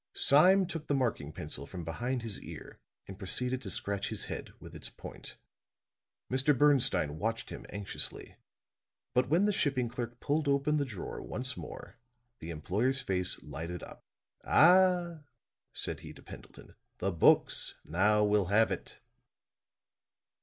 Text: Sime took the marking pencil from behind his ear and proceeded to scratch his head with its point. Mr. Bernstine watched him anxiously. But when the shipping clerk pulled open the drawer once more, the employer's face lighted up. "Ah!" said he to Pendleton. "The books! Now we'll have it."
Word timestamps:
Sime 0.15 0.65
took 0.65 0.87
the 0.87 0.95
marking 0.95 1.31
pencil 1.31 1.67
from 1.67 1.85
behind 1.85 2.23
his 2.23 2.39
ear 2.41 2.79
and 3.07 3.19
proceeded 3.19 3.61
to 3.61 3.69
scratch 3.69 4.09
his 4.09 4.25
head 4.25 4.51
with 4.59 4.73
its 4.75 4.89
point. 4.89 5.37
Mr. 6.27 6.57
Bernstine 6.57 7.19
watched 7.19 7.51
him 7.51 7.67
anxiously. 7.69 8.35
But 9.13 9.29
when 9.29 9.45
the 9.45 9.53
shipping 9.53 9.89
clerk 9.89 10.19
pulled 10.19 10.47
open 10.47 10.77
the 10.77 10.85
drawer 10.85 11.21
once 11.21 11.55
more, 11.55 11.97
the 12.39 12.49
employer's 12.49 13.03
face 13.03 13.43
lighted 13.43 13.83
up. 13.83 14.03
"Ah!" 14.43 15.19
said 15.71 15.99
he 15.99 16.13
to 16.13 16.23
Pendleton. 16.23 16.73
"The 16.97 17.11
books! 17.11 17.75
Now 17.85 18.23
we'll 18.23 18.45
have 18.45 18.71
it." 18.71 19.01